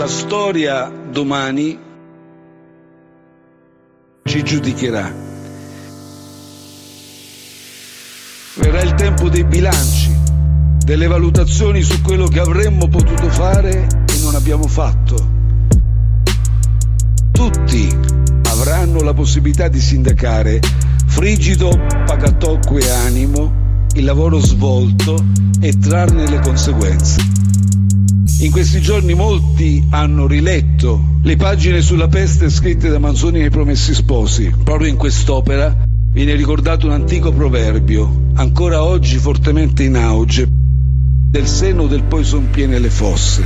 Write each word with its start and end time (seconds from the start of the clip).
La 0.00 0.08
storia 0.08 0.90
domani 1.10 1.78
ci 4.24 4.42
giudicherà. 4.42 5.12
Verrà 8.54 8.80
il 8.80 8.94
tempo 8.94 9.28
dei 9.28 9.44
bilanci, 9.44 10.10
delle 10.78 11.06
valutazioni 11.06 11.82
su 11.82 12.00
quello 12.00 12.28
che 12.28 12.40
avremmo 12.40 12.88
potuto 12.88 13.28
fare 13.28 13.88
e 14.06 14.18
non 14.22 14.34
abbiamo 14.34 14.66
fatto. 14.66 15.16
Tutti 17.30 17.94
avranno 18.44 19.02
la 19.02 19.12
possibilità 19.12 19.68
di 19.68 19.80
sindacare 19.80 20.60
frigido 21.08 21.78
pagatocque 22.06 22.90
animo 22.90 23.86
il 23.92 24.04
lavoro 24.04 24.38
svolto 24.38 25.22
e 25.60 25.76
trarne 25.78 26.26
le 26.26 26.40
conseguenze. 26.40 27.39
In 28.40 28.50
questi 28.52 28.80
giorni 28.80 29.12
molti 29.12 29.86
hanno 29.90 30.26
riletto 30.26 31.18
le 31.22 31.36
pagine 31.36 31.82
sulla 31.82 32.08
peste 32.08 32.48
scritte 32.48 32.88
da 32.88 32.98
Manzoni 32.98 33.42
ai 33.42 33.50
Promessi 33.50 33.92
Sposi. 33.92 34.50
Proprio 34.64 34.88
in 34.88 34.96
quest'opera 34.96 35.76
viene 36.10 36.34
ricordato 36.34 36.86
un 36.86 36.92
antico 36.92 37.32
proverbio, 37.32 38.30
ancora 38.36 38.82
oggi 38.82 39.18
fortemente 39.18 39.82
in 39.82 39.94
auge, 39.94 40.48
del 40.48 41.46
seno 41.46 41.86
del 41.86 42.04
poi 42.04 42.24
son 42.24 42.48
piene 42.48 42.78
le 42.78 42.88
fosse. 42.88 43.44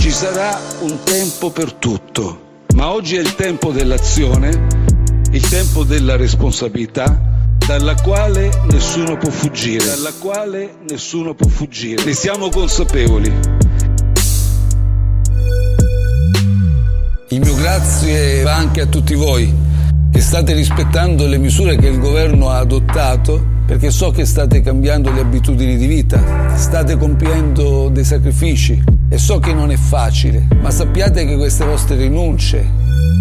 Ci 0.00 0.10
sarà 0.10 0.60
un 0.80 0.98
tempo 1.04 1.50
per 1.50 1.72
tutto, 1.72 2.64
ma 2.74 2.90
oggi 2.90 3.14
è 3.14 3.20
il 3.20 3.36
tempo 3.36 3.70
dell'azione, 3.70 4.66
il 5.30 5.48
tempo 5.48 5.84
della 5.84 6.16
responsabilità 6.16 7.25
dalla 7.66 7.96
quale 7.96 8.50
nessuno 8.70 9.16
può 9.16 9.28
fuggire, 9.28 9.84
dalla 9.84 10.12
quale 10.20 10.76
nessuno 10.88 11.34
può 11.34 11.48
fuggire. 11.48 12.04
Ne 12.04 12.12
siamo 12.12 12.48
consapevoli. 12.48 13.32
Il 17.30 17.40
mio 17.40 17.54
grazie 17.56 18.42
va 18.44 18.54
anche 18.54 18.82
a 18.82 18.86
tutti 18.86 19.14
voi 19.14 19.52
che 20.12 20.20
state 20.20 20.54
rispettando 20.54 21.26
le 21.26 21.38
misure 21.38 21.76
che 21.76 21.88
il 21.88 21.98
governo 21.98 22.50
ha 22.50 22.58
adottato 22.58 23.54
perché 23.66 23.90
so 23.90 24.12
che 24.12 24.24
state 24.24 24.60
cambiando 24.60 25.10
le 25.10 25.20
abitudini 25.20 25.76
di 25.76 25.86
vita, 25.86 26.56
state 26.56 26.96
compiendo 26.96 27.88
dei 27.88 28.04
sacrifici 28.04 28.80
e 29.08 29.18
so 29.18 29.40
che 29.40 29.52
non 29.52 29.72
è 29.72 29.76
facile, 29.76 30.46
ma 30.62 30.70
sappiate 30.70 31.26
che 31.26 31.36
queste 31.36 31.64
vostre 31.64 31.96
rinunce, 31.96 32.64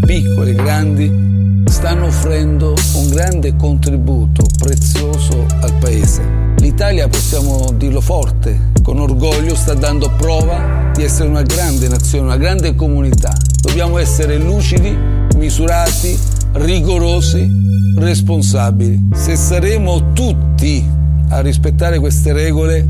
piccole, 0.05 0.53
grandi, 0.53 1.35
stanno 1.69 2.05
offrendo 2.05 2.73
un 2.95 3.09
grande 3.09 3.55
contributo 3.55 4.45
prezioso 4.57 5.45
al 5.61 5.73
Paese. 5.79 6.53
L'Italia, 6.57 7.07
possiamo 7.07 7.71
dirlo 7.75 8.01
forte, 8.01 8.71
con 8.81 8.99
orgoglio, 8.99 9.55
sta 9.55 9.73
dando 9.73 10.11
prova 10.17 10.91
di 10.93 11.03
essere 11.03 11.29
una 11.29 11.41
grande 11.41 11.87
nazione, 11.87 12.25
una 12.25 12.37
grande 12.37 12.75
comunità. 12.75 13.33
Dobbiamo 13.61 13.97
essere 13.97 14.37
lucidi, 14.37 14.95
misurati, 15.35 16.17
rigorosi, 16.53 17.49
responsabili. 17.97 19.09
Se 19.13 19.35
saremo 19.35 20.13
tutti 20.13 20.83
a 21.29 21.41
rispettare 21.41 21.99
queste 21.99 22.31
regole, 22.31 22.87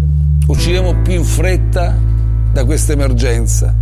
usciremo 0.47 1.01
più 1.01 1.13
in 1.13 1.23
fretta 1.23 1.95
da 2.51 2.65
questa 2.65 2.93
emergenza. 2.93 3.73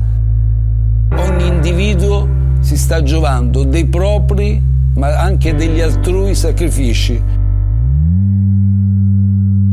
Ogni 1.15 1.47
individuo 1.47 2.27
si 2.61 2.77
sta 2.77 3.03
giovando 3.03 3.63
dei 3.63 3.85
propri 3.85 4.71
ma 4.95 5.19
anche 5.19 5.55
degli 5.55 5.81
altrui 5.81 6.35
sacrifici. 6.35 7.21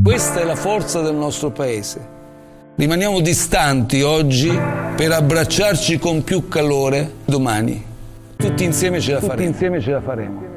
Questa 0.02 0.40
è 0.40 0.44
la 0.44 0.56
forza 0.56 1.00
del 1.02 1.14
nostro 1.14 1.50
paese. 1.50 2.18
Rimaniamo 2.76 3.20
distanti 3.20 4.00
oggi 4.03 4.50
per 4.97 5.12
abbracciarci 5.12 5.98
con 5.98 6.25
più 6.25 6.48
calore 6.48 7.12
domani. 7.25 7.84
Tutti 8.36 8.64
insieme 8.64 9.00
ce 9.00 9.12
la 9.12 9.19
Tutti 9.19 9.30
faremo. 9.30 9.48
Insieme 9.48 9.80
ce 9.80 9.91
la 9.91 10.00
faremo. 10.00 10.50